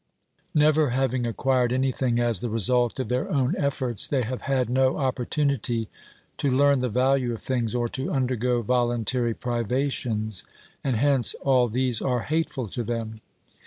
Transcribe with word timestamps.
Never 0.55 0.89
having 0.89 1.27
acquired 1.27 1.71
anything 1.71 2.17
as 2.19 2.39
the 2.39 2.49
result 2.49 2.99
of 2.99 3.07
their 3.07 3.29
own 3.31 3.55
efforts, 3.59 4.07
they 4.07 4.23
have 4.23 4.41
had 4.49 4.67
no 4.67 4.93
oppor 4.95 5.27
tunity 5.29 5.89
to 6.37 6.49
learn 6.49 6.79
the 6.79 6.89
value 6.89 7.35
of 7.35 7.41
things 7.43 7.75
or 7.75 7.87
to 7.89 8.11
undergo 8.11 8.63
voluntary 8.63 9.35
privations, 9.35 10.43
and 10.83 10.95
hence 10.95 11.35
all 11.43 11.67
these 11.67 12.01
are 12.01 12.21
hateful 12.21 12.67
to 12.69 12.83
them. 12.83 13.21